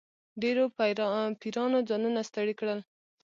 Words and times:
ډېرو 0.41 0.63
پیرانو 1.41 1.79
ځانونه 1.89 2.19
ستړي 2.29 2.53
کړل. 2.59 2.79